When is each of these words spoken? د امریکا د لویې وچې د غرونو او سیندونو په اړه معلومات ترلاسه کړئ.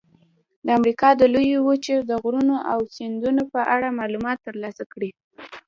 د 0.65 0.67
امریکا 0.79 1.09
د 1.15 1.21
لویې 1.33 1.59
وچې 1.67 1.95
د 2.09 2.11
غرونو 2.23 2.55
او 2.71 2.79
سیندونو 2.95 3.43
په 3.53 3.61
اړه 3.75 3.97
معلومات 3.99 4.37
ترلاسه 4.47 4.83
کړئ. 4.93 5.11